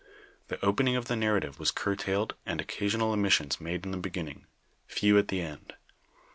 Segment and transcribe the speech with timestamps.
[0.47, 4.47] The opening of the narrative was curtailed, and occasional omissions made in the beginning,
[4.87, 5.75] few at the end.